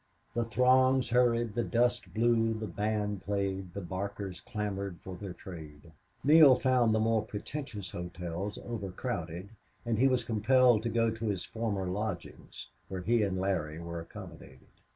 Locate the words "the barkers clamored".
3.75-4.99